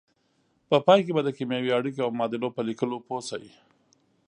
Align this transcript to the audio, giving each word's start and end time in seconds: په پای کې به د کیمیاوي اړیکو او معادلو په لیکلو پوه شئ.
په 0.69 0.77
پای 0.85 0.99
کې 1.05 1.11
به 1.15 1.21
د 1.23 1.29
کیمیاوي 1.37 1.71
اړیکو 1.77 1.99
او 2.05 2.11
معادلو 2.17 2.55
په 2.55 2.61
لیکلو 2.69 2.97
پوه 3.07 3.21
شئ. 3.29 3.45